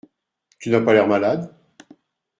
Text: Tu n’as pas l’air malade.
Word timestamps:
Tu 0.57 0.71
n’as 0.71 0.81
pas 0.81 0.93
l’air 0.93 1.07
malade. 1.07 1.53